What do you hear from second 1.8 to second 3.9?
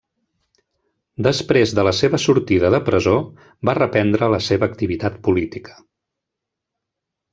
la seva sortida de presó va